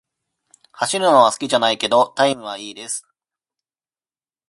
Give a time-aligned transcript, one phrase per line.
[0.71, 3.05] 走るのは好きじゃないけど、タイムは良いです。